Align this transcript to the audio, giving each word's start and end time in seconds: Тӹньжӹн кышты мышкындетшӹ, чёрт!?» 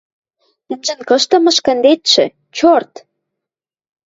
Тӹньжӹн 0.67 0.99
кышты 1.09 1.37
мышкындетшӹ, 1.43 2.25
чёрт!?» 2.57 2.93